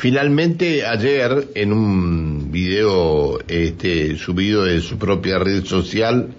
Finalmente, 0.00 0.86
ayer, 0.86 1.48
en 1.54 1.74
un 1.74 2.50
video 2.50 3.38
este, 3.46 4.16
subido 4.16 4.64
de 4.64 4.80
su 4.80 4.96
propia 4.96 5.38
red 5.38 5.62
social, 5.66 6.30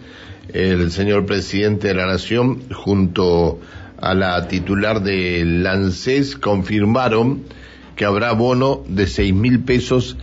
el 0.52 0.92
señor 0.92 1.28
presidente 1.28 1.89
de 1.89 1.93
la 1.93 2.08
Nación, 2.08 2.63
junto 2.74 3.59
a 3.97 4.16
la 4.16 4.47
titular 4.47 5.03
de 5.03 5.45
Lancés, 5.45 6.37
confirmaron 6.37 7.43
que 7.95 8.04
habrá 8.04 8.32
bono 8.32 8.84
de 8.88 9.05
seis 9.05 9.32
mil 9.32 9.60
pesos 9.60 10.18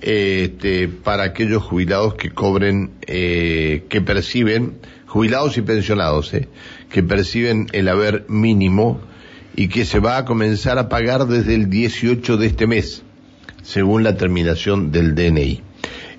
este, 0.00 0.86
para 0.86 1.24
aquellos 1.24 1.64
jubilados 1.64 2.14
que 2.14 2.30
cobren, 2.30 2.92
eh, 3.08 3.86
que 3.88 4.02
perciben, 4.02 4.74
jubilados 5.06 5.58
y 5.58 5.62
pensionados, 5.62 6.32
eh, 6.32 6.46
que 6.90 7.02
perciben 7.02 7.66
el 7.72 7.88
haber 7.88 8.24
mínimo 8.28 9.00
y 9.56 9.68
que 9.68 9.84
se 9.84 10.00
va 10.00 10.16
a 10.18 10.24
comenzar 10.24 10.78
a 10.78 10.88
pagar 10.88 11.26
desde 11.26 11.54
el 11.54 11.70
18 11.70 12.36
de 12.36 12.46
este 12.46 12.66
mes, 12.66 13.04
según 13.62 14.02
la 14.02 14.16
terminación 14.16 14.90
del 14.90 15.14
DNI. 15.14 15.62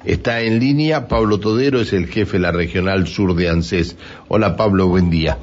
Está 0.06 0.42
en 0.42 0.60
línea, 0.60 1.08
Pablo 1.08 1.40
Todero 1.40 1.80
es 1.80 1.92
el 1.92 2.08
jefe 2.08 2.34
de 2.34 2.44
la 2.44 2.52
Regional 2.52 3.08
Sur 3.08 3.34
de 3.34 3.50
ANSES. 3.50 3.98
Hola 4.28 4.56
Pablo, 4.56 4.88
buen 4.88 5.10
día. 5.10 5.38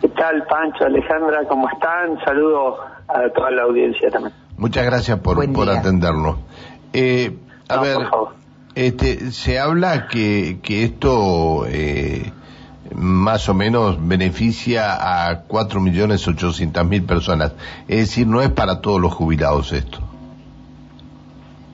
¿Qué 0.00 0.08
tal 0.08 0.42
Pancho, 0.48 0.84
Alejandra? 0.84 1.44
¿Cómo 1.46 1.68
están? 1.68 2.18
Saludos 2.24 2.78
a 3.08 3.28
toda 3.34 3.50
la 3.50 3.62
audiencia 3.64 4.10
también. 4.10 4.34
Muchas 4.56 4.86
gracias 4.86 5.18
por, 5.20 5.52
por 5.52 5.68
atendernos. 5.68 6.38
Eh, 6.94 7.36
a 7.68 7.80
ver, 7.80 7.98
este, 8.74 9.32
se 9.32 9.58
habla 9.58 10.08
que, 10.08 10.60
que 10.62 10.84
esto 10.84 11.66
eh, 11.66 12.32
más 12.96 13.48
o 13.50 13.54
menos 13.54 13.98
beneficia 14.00 15.28
a 15.28 15.42
cuatro 15.42 15.80
millones 15.80 16.26
ochocientas 16.26 16.86
mil 16.86 17.04
personas. 17.04 17.54
Es 17.88 17.98
decir, 17.98 18.26
no 18.26 18.40
es 18.40 18.50
para 18.50 18.80
todos 18.80 19.00
los 19.00 19.12
jubilados 19.12 19.72
esto. 19.72 19.98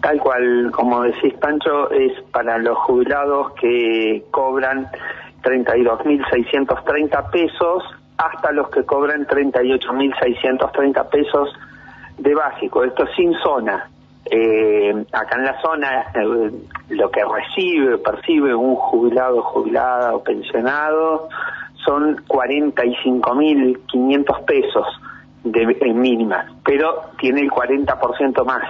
Tal 0.00 0.18
cual, 0.18 0.72
como 0.72 1.02
decís 1.02 1.32
Pancho, 1.34 1.92
es 1.92 2.20
para 2.32 2.58
los 2.58 2.76
jubilados 2.78 3.52
que 3.52 4.24
cobran 4.32 4.88
32.630 5.44 7.30
pesos 7.30 7.84
hasta 8.18 8.50
los 8.50 8.68
que 8.70 8.82
cobran 8.84 9.24
38.630 9.24 11.08
pesos 11.08 11.50
de 12.18 12.34
básico. 12.34 12.82
Esto 12.82 13.06
sin 13.14 13.32
zona. 13.34 13.91
Eh, 14.34 15.04
acá 15.12 15.36
en 15.36 15.44
la 15.44 15.60
zona 15.60 16.06
eh, 16.14 16.50
lo 16.88 17.10
que 17.10 17.20
recibe, 17.22 17.98
percibe 17.98 18.54
un 18.54 18.76
jubilado, 18.76 19.42
jubilada 19.42 20.14
o 20.14 20.24
pensionado 20.24 21.28
son 21.84 22.16
45.500 22.28 24.44
pesos 24.46 24.86
de, 25.44 25.76
en 25.82 26.00
mínima, 26.00 26.46
pero 26.64 27.10
tiene 27.18 27.42
el 27.42 27.50
40% 27.50 28.42
más 28.46 28.62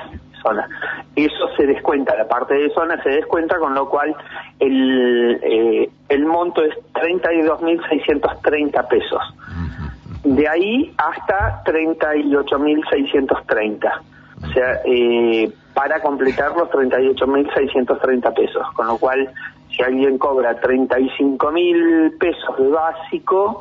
zona. 0.43 0.69
Eso 1.15 1.49
se 1.57 1.65
descuenta, 1.65 2.17
la 2.17 2.27
parte 2.27 2.55
de 2.55 2.69
zona 2.71 3.01
se 3.05 3.11
descuenta, 3.11 3.57
con 3.61 3.73
lo 3.73 3.89
cual 3.89 4.17
el, 4.59 5.39
eh, 5.45 5.89
el 6.09 6.27
monto 6.27 6.65
es 6.65 6.75
32.630 6.95 8.89
pesos. 8.89 9.23
De 10.25 10.49
ahí 10.49 10.93
hasta 10.99 11.63
38.630. 11.63 14.01
O 14.43 14.47
sea, 14.53 14.81
eh, 14.85 15.51
para 15.75 16.01
completar 16.01 16.57
los 16.57 16.71
38.630 16.71 18.35
pesos, 18.35 18.63
con 18.75 18.87
lo 18.87 18.97
cual 18.99 19.31
si 19.75 19.83
alguien 19.83 20.19
cobra 20.19 20.61
35.000 20.61 22.19
pesos 22.19 22.59
de 22.59 22.69
básico, 22.69 23.61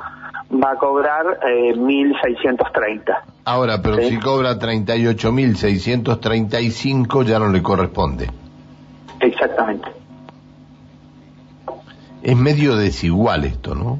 va 0.51 0.71
a 0.71 0.75
cobrar 0.75 1.39
eh, 1.47 1.73
1.630. 1.75 3.17
Ahora, 3.45 3.81
pero 3.81 3.95
si 3.97 4.19
cobra 4.19 4.59
38.635 4.59 7.23
ya 7.23 7.39
no 7.39 7.47
le 7.49 7.63
corresponde. 7.63 8.29
Exactamente. 9.19 9.89
Es 12.21 12.37
medio 12.37 12.75
desigual 12.75 13.45
esto, 13.45 13.73
¿no? 13.73 13.99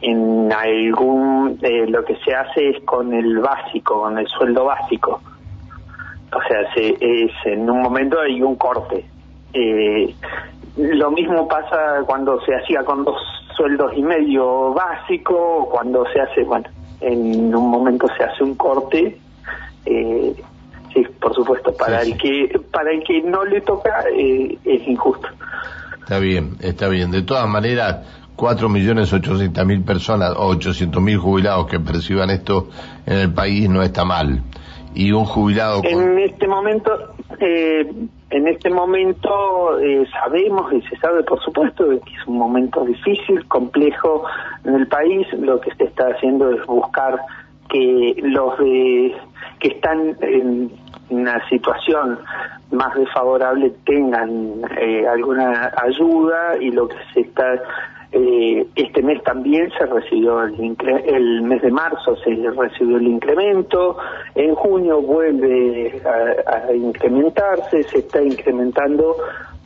En 0.00 0.50
algún, 0.52 1.58
eh, 1.60 1.86
lo 1.88 2.04
que 2.04 2.16
se 2.24 2.32
hace 2.34 2.70
es 2.70 2.80
con 2.84 3.12
el 3.12 3.40
básico, 3.40 4.02
con 4.02 4.16
el 4.16 4.28
sueldo 4.28 4.64
básico. 4.64 5.20
O 6.32 6.40
sea, 6.46 6.74
se, 6.74 6.96
es, 7.00 7.32
en 7.44 7.68
un 7.70 7.80
momento 7.80 8.20
hay 8.20 8.42
un 8.42 8.56
corte. 8.56 9.04
Eh, 9.52 10.14
lo 10.76 11.10
mismo 11.10 11.48
pasa 11.48 12.02
cuando 12.06 12.40
se 12.42 12.54
hacía 12.54 12.84
con 12.84 13.04
dos 13.04 13.16
sueldos 13.56 13.92
y 13.96 14.02
medio 14.02 14.72
básico, 14.74 15.68
cuando 15.70 16.04
se 16.12 16.20
hace, 16.20 16.44
bueno, 16.44 16.68
en 17.00 17.54
un 17.54 17.70
momento 17.70 18.06
se 18.16 18.24
hace 18.24 18.44
un 18.44 18.54
corte. 18.54 19.18
Eh, 19.86 20.34
sí, 20.92 21.06
por 21.20 21.34
supuesto, 21.34 21.74
para 21.74 22.02
el 22.02 22.16
que 22.16 22.60
para 22.70 22.92
el 22.92 23.02
que 23.02 23.22
no 23.22 23.44
le 23.44 23.62
toca 23.62 24.04
eh, 24.14 24.58
es 24.64 24.86
injusto. 24.86 25.28
Está 26.00 26.18
bien, 26.18 26.56
está 26.60 26.88
bien. 26.88 27.10
De 27.10 27.22
todas 27.22 27.48
maneras, 27.48 28.06
cuatro 28.36 28.68
millones 28.68 29.12
ochocientos 29.12 29.66
mil 29.66 29.82
personas 29.82 30.34
o 30.36 30.48
ochocientos 30.48 31.02
mil 31.02 31.18
jubilados 31.18 31.66
que 31.66 31.80
perciban 31.80 32.30
esto 32.30 32.68
en 33.06 33.18
el 33.18 33.32
país 33.32 33.68
no 33.68 33.82
está 33.82 34.04
mal 34.04 34.42
y 34.94 35.12
un 35.12 35.24
jubilado 35.24 35.82
en 35.84 36.18
este 36.18 36.48
momento 36.48 37.14
eh, 37.40 37.90
en 38.30 38.46
este 38.48 38.68
momento 38.70 39.78
eh, 39.80 40.04
sabemos 40.12 40.72
y 40.72 40.82
se 40.82 40.96
sabe 40.96 41.22
por 41.22 41.40
supuesto 41.42 41.88
que 41.88 41.96
es 41.96 42.26
un 42.26 42.38
momento 42.38 42.84
difícil 42.84 43.46
complejo 43.48 44.24
en 44.64 44.74
el 44.74 44.86
país. 44.88 45.26
Lo 45.38 45.60
que 45.60 45.74
se 45.76 45.84
está 45.84 46.08
haciendo 46.08 46.50
es 46.50 46.64
buscar 46.66 47.20
que 47.70 48.16
los 48.22 48.58
de, 48.58 49.14
que 49.60 49.68
están 49.68 50.16
en 50.20 50.70
una 51.10 51.46
situación 51.48 52.18
más 52.70 52.94
desfavorable 52.94 53.72
tengan 53.86 54.62
eh, 54.78 55.06
alguna 55.06 55.72
ayuda 55.82 56.56
y 56.60 56.70
lo 56.70 56.88
que 56.88 56.96
se 57.14 57.20
está 57.20 57.62
eh, 58.10 58.66
este 58.74 59.02
mes 59.02 59.22
también 59.22 59.70
se 59.76 59.84
recibió 59.84 60.42
el, 60.42 60.76
el 61.04 61.42
mes 61.42 61.60
de 61.60 61.70
marzo 61.70 62.16
se 62.16 62.30
recibió 62.56 62.96
el 62.96 63.06
incremento, 63.06 63.98
en 64.34 64.54
junio 64.54 65.02
vuelve 65.02 66.00
a, 66.06 66.72
incrementarse, 66.72 67.82
se 67.82 67.98
está 67.98 68.22
incrementando 68.22 69.14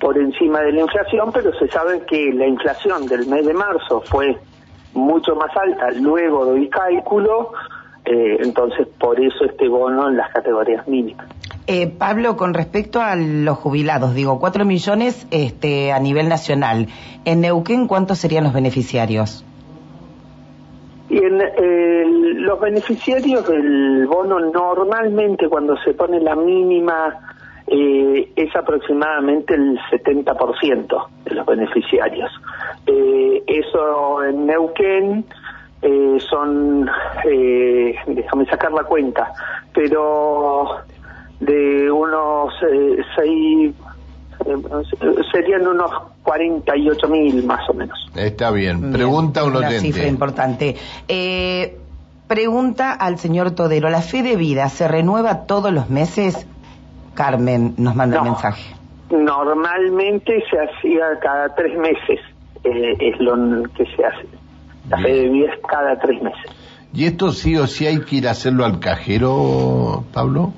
por 0.00 0.18
encima 0.18 0.60
de 0.62 0.72
la 0.72 0.80
inflación, 0.80 1.30
pero 1.32 1.52
se 1.54 1.68
sabe 1.68 2.00
que 2.04 2.32
la 2.32 2.48
inflación 2.48 3.06
del 3.06 3.28
mes 3.28 3.46
de 3.46 3.54
marzo 3.54 4.00
fue 4.06 4.36
mucho 4.94 5.36
más 5.36 5.56
alta 5.56 5.92
luego 5.92 6.46
del 6.46 6.68
cálculo, 6.68 7.52
eh, 8.04 8.38
entonces 8.40 8.88
por 8.98 9.20
eso 9.20 9.44
este 9.44 9.68
bono 9.68 10.08
en 10.08 10.16
las 10.16 10.32
categorías 10.32 10.86
mínimas. 10.88 11.28
Eh, 11.66 11.86
Pablo, 11.86 12.36
con 12.36 12.54
respecto 12.54 13.00
a 13.00 13.14
los 13.14 13.56
jubilados, 13.58 14.14
digo, 14.14 14.40
cuatro 14.40 14.64
millones 14.64 15.26
este, 15.30 15.92
a 15.92 16.00
nivel 16.00 16.28
nacional. 16.28 16.88
¿En 17.24 17.40
Neuquén 17.40 17.86
cuántos 17.86 18.18
serían 18.18 18.44
los 18.44 18.52
beneficiarios? 18.52 19.44
Y 21.08 21.18
eh, 21.18 22.04
los 22.06 22.60
beneficiarios 22.60 23.46
del 23.46 24.06
bono 24.06 24.40
normalmente 24.40 25.48
cuando 25.48 25.76
se 25.76 25.94
pone 25.94 26.18
la 26.20 26.34
mínima 26.34 27.36
eh, 27.66 28.32
es 28.34 28.56
aproximadamente 28.56 29.54
el 29.54 29.78
70% 29.90 31.06
de 31.24 31.34
los 31.34 31.46
beneficiarios. 31.46 32.30
Eh, 32.86 33.42
eso 33.46 34.24
en 34.24 34.46
Neuquén 34.46 35.24
eh, 35.82 36.18
son, 36.28 36.88
eh, 37.24 37.94
déjame 38.06 38.46
sacar 38.46 38.72
la 38.72 38.84
cuenta, 38.84 39.32
pero 39.74 40.82
de 41.42 41.90
unos 41.90 42.52
eh, 42.62 42.96
seis, 43.16 43.74
eh, 44.46 45.22
serían 45.32 45.66
unos 45.66 45.90
48 46.22 47.08
mil 47.08 47.44
más 47.44 47.68
o 47.68 47.74
menos. 47.74 47.98
Está 48.14 48.50
bien. 48.50 48.92
Pregunta 48.92 49.44
un 49.44 49.56
oyente. 49.56 49.74
Una 49.74 49.80
cifra 49.80 50.06
importante. 50.06 50.76
Eh, 51.08 51.78
pregunta 52.28 52.92
al 52.92 53.18
señor 53.18 53.52
Todero, 53.52 53.90
¿la 53.90 54.02
fe 54.02 54.22
de 54.22 54.36
vida 54.36 54.68
se 54.68 54.86
renueva 54.86 55.46
todos 55.46 55.72
los 55.72 55.90
meses? 55.90 56.46
Carmen 57.14 57.74
nos 57.76 57.94
manda 57.96 58.18
No. 58.18 58.22
el 58.24 58.30
mensaje. 58.30 58.74
Normalmente 59.10 60.42
se 60.48 60.58
hacía 60.58 61.18
cada 61.20 61.54
tres 61.54 61.76
meses, 61.76 62.20
eh, 62.64 62.96
es 63.00 63.20
lo 63.20 63.34
que 63.74 63.84
se 63.96 64.04
hace. 64.04 64.26
La 64.88 64.98
fe 64.98 65.12
de 65.12 65.28
vida 65.28 65.52
es 65.52 65.60
cada 65.68 65.98
tres 65.98 66.22
meses. 66.22 66.50
¿Y 66.94 67.04
esto 67.06 67.32
sí 67.32 67.56
o 67.56 67.66
sí 67.66 67.86
hay 67.86 68.00
que 68.00 68.16
ir 68.16 68.28
a 68.28 68.30
hacerlo 68.32 68.64
al 68.64 68.78
cajero, 68.80 70.04
Pablo? 70.12 70.52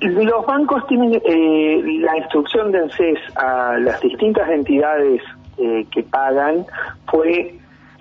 Los 0.00 0.44
bancos 0.46 0.86
tienen 0.88 1.20
eh, 1.24 1.82
la 2.00 2.16
instrucción 2.18 2.72
de 2.72 2.78
ANSES 2.80 3.18
a 3.36 3.78
las 3.78 4.00
distintas 4.00 4.48
entidades 4.50 5.22
eh, 5.58 5.86
que 5.90 6.02
pagan 6.02 6.66
fue 7.06 7.54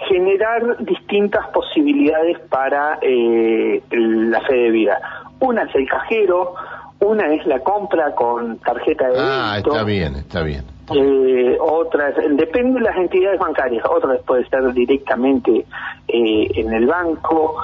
generar 0.10 0.78
distintas 0.84 1.48
posibilidades 1.50 2.40
para 2.50 2.98
eh, 3.02 3.82
la 3.92 4.42
fe 4.42 4.56
de 4.56 4.70
vida. 4.72 5.00
Una 5.40 5.64
es 5.64 5.76
el 5.76 5.88
cajero, 5.88 6.56
una 7.00 7.34
es 7.34 7.46
la 7.46 7.60
compra 7.60 8.14
con 8.16 8.58
tarjeta 8.60 9.08
de 9.10 9.16
Ah, 9.20 9.52
débito. 9.54 9.72
está 9.72 9.84
bien, 9.84 10.16
está 10.16 10.42
bien. 10.44 10.64
Eh, 10.94 11.58
otras, 11.60 12.14
depende 12.32 12.80
de 12.80 12.86
las 12.86 12.96
entidades 12.98 13.40
bancarias, 13.40 13.84
otras 13.90 14.22
puede 14.22 14.48
ser 14.50 14.72
directamente 14.74 15.66
eh, 16.08 16.48
en 16.56 16.74
el 16.74 16.86
banco. 16.86 17.56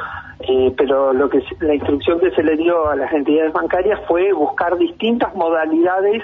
Eh, 0.48 0.74
pero 0.78 1.14
lo 1.14 1.30
que 1.30 1.44
la 1.60 1.76
instrucción 1.76 2.20
que 2.20 2.32
se 2.32 2.44
le 2.44 2.56
dio 2.56 2.90
a 2.90 2.96
las 2.96 3.12
entidades 3.14 3.54
bancarias 3.54 4.00
fue 4.08 4.34
buscar 4.34 4.78
distintas 4.78 5.36
modalidades 5.36 6.24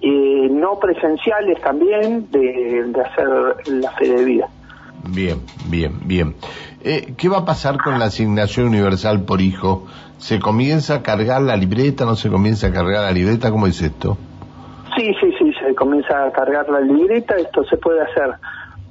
eh, 0.00 0.48
no 0.50 0.78
presenciales 0.78 1.60
también 1.62 2.30
de, 2.30 2.92
hacer 3.02 3.28
la 3.66 3.90
fe 3.92 4.08
de 4.08 4.24
vida. 4.24 4.48
Bien, 5.08 5.38
bien, 5.68 5.92
bien. 6.06 6.34
Eh, 6.82 7.14
¿Qué 7.16 7.28
va 7.28 7.38
a 7.38 7.44
pasar 7.44 7.78
con 7.78 7.98
la 7.98 8.06
asignación 8.06 8.68
universal 8.68 9.24
por 9.24 9.40
hijo? 9.40 9.86
¿Se 10.18 10.38
comienza 10.38 10.96
a 10.96 11.02
cargar 11.02 11.42
la 11.42 11.56
libreta? 11.56 12.04
¿No 12.04 12.14
se 12.14 12.28
comienza 12.28 12.68
a 12.68 12.72
cargar 12.72 13.04
la 13.04 13.12
libreta? 13.12 13.50
¿Cómo 13.50 13.66
es 13.66 13.80
esto? 13.80 14.18
Sí, 14.96 15.14
sí, 15.20 15.32
sí, 15.38 15.52
se 15.64 15.74
comienza 15.74 16.24
a 16.24 16.30
cargar 16.32 16.68
la 16.68 16.80
libreta. 16.80 17.36
Esto 17.36 17.64
se 17.64 17.76
puede 17.76 18.02
hacer 18.02 18.34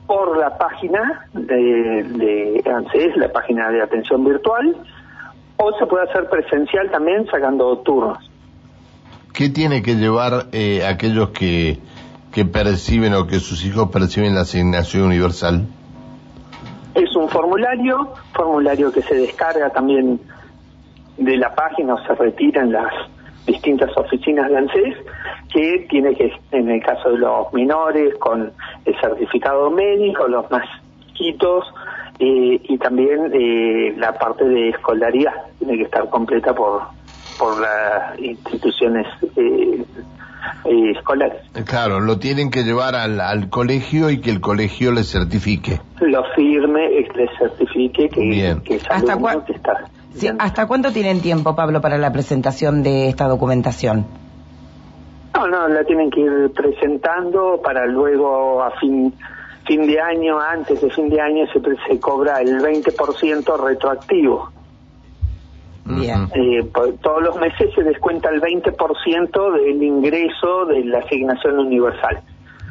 por 0.08 0.38
la 0.38 0.58
página 0.58 1.28
de, 1.34 2.04
de 2.04 2.45
ANSES, 2.78 3.18
la 3.18 3.32
página 3.32 3.70
de 3.70 3.82
atención 3.82 4.24
virtual, 4.24 4.76
o 5.58 5.72
se 5.78 5.86
puede 5.86 6.10
hacer 6.10 6.30
presencial 6.30 6.90
también 6.92 7.26
sacando 7.28 7.78
turnos. 7.80 8.18
¿Qué 9.34 9.50
tiene 9.50 9.82
que 9.82 9.96
llevar 9.96 10.48
eh, 10.54 10.86
aquellos 10.86 11.30
que, 11.30 11.80
que 12.32 12.46
perciben 12.46 13.14
o 13.14 13.28
que 13.28 13.40
sus 13.40 13.66
hijos 13.66 13.90
perciben 13.92 14.36
la 14.36 14.42
asignación 14.42 15.06
universal? 15.06 15.66
Es 16.94 17.14
un 17.16 17.28
formulario, 17.28 18.14
formulario 18.34 18.92
que 18.92 19.02
se 19.02 19.16
descarga 19.16 19.70
también 19.70 20.20
de 21.18 21.38
la 21.38 21.54
página 21.54 21.96
o 21.96 22.06
se 22.06 22.16
retira 22.16 22.62
en 22.62 22.72
las 22.72 22.94
distintas 23.46 23.96
oficinas 23.98 24.50
de 24.50 24.58
ANSES, 24.58 24.96
que 25.54 25.86
tiene 25.90 26.16
que, 26.16 26.32
en 26.52 26.70
el 26.70 26.82
caso 26.84 27.12
de 27.12 27.20
los 27.20 27.54
menores, 27.54 28.16
con 28.16 28.52
el 28.86 29.00
certificado 29.00 29.70
médico, 29.70 30.28
los 30.28 30.50
más 30.50 30.66
chiquitos, 31.08 31.66
eh, 32.20 32.62
y 32.64 32.78
también 32.78 33.32
eh, 33.34 33.94
la 33.98 34.14
parte 34.14 34.46
de 34.46 34.70
escolaridad 34.70 35.34
tiene 35.60 35.78
que 35.78 35.84
estar 35.84 36.10
completa 36.10 36.54
por, 36.54 36.84
por 37.38 37.60
las 37.60 38.18
instituciones 38.20 39.06
eh, 39.36 39.84
eh, 40.66 40.92
escolares. 40.96 41.42
Claro, 41.66 42.00
lo 42.00 42.18
tienen 42.18 42.50
que 42.52 42.64
llevar 42.64 42.96
al, 42.96 43.20
al 43.20 43.50
colegio 43.50 44.10
y 44.10 44.22
que 44.22 44.30
el 44.30 44.42
colegio 44.42 44.92
les 44.92 45.12
certifique. 45.12 45.82
Lo 46.02 46.24
firme, 46.36 46.90
les 46.90 47.30
certifique 47.38 48.10
que, 48.10 48.58
que 48.64 48.76
es 48.76 48.86
¿Hasta 48.90 49.18
que 49.46 49.54
está. 49.54 49.86
¿Hasta 50.40 50.68
cuánto 50.68 50.92
tienen 50.92 51.22
tiempo, 51.22 51.56
Pablo, 51.56 51.82
para 51.82 51.98
la 51.98 52.14
presentación 52.14 52.84
de 52.84 53.10
esta 53.10 53.28
documentación? 53.28 54.06
No, 55.36 55.48
no, 55.48 55.68
la 55.68 55.84
tienen 55.84 56.10
que 56.10 56.22
ir 56.22 56.52
presentando 56.56 57.60
para 57.62 57.86
luego 57.86 58.64
a 58.64 58.72
fin 58.80 59.14
fin 59.66 59.88
de 59.88 60.00
año, 60.00 60.40
antes 60.40 60.82
de 60.82 60.90
fin 60.90 61.10
de 61.10 61.20
año 61.20 61.46
se, 61.52 61.60
se 61.88 62.00
cobra 62.00 62.42
el 62.42 62.60
20% 62.60 63.64
retroactivo. 63.64 64.52
Bien. 65.86 66.30
Eh, 66.34 66.68
todos 67.02 67.22
los 67.22 67.36
meses 67.38 67.70
se 67.76 67.84
descuenta 67.84 68.30
el 68.30 68.42
20% 68.42 69.54
del 69.54 69.84
ingreso 69.84 70.66
de 70.66 70.84
la 70.86 71.00
asignación 71.00 71.60
universal. 71.60 72.22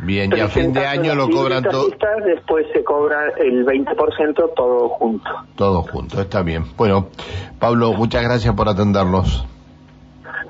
Bien, 0.03 0.31
y 0.37 0.41
a 0.41 0.49
fin 0.49 0.73
de 0.73 0.85
año 0.85 1.15
lo 1.15 1.31
cobran 1.31 1.63
todo. 1.63 1.89
Después 2.25 2.67
se 2.73 2.83
cobra 2.83 3.29
el 3.39 3.65
20% 3.65 4.55
todo 4.55 4.89
junto. 4.89 5.31
Todo 5.57 5.83
junto, 5.83 6.21
está 6.21 6.43
bien. 6.43 6.65
Bueno, 6.77 7.09
Pablo, 7.59 7.93
muchas 7.93 8.23
gracias 8.23 8.55
por 8.55 8.69
atendernos. 8.69 9.47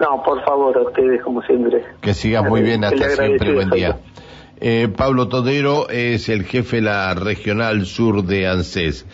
No, 0.01 0.23
por 0.25 0.43
favor, 0.45 0.77
a 0.77 0.83
ustedes 0.83 1.23
como 1.23 1.43
siempre. 1.43 1.85
Que 2.01 2.15
sigas 2.15 2.49
muy 2.49 2.63
bien, 2.63 2.83
hasta 2.83 3.11
siempre, 3.11 3.55
buen 3.55 3.71
día. 3.71 3.99
Eh, 4.61 4.89
Pablo 4.95 5.29
Todero 5.29 5.89
es 5.89 6.29
el 6.29 6.45
jefe 6.45 6.77
de 6.77 6.83
la 6.83 7.15
regional 7.15 7.87
sur 7.87 8.25
de 8.25 8.47
ANSES. 8.47 9.05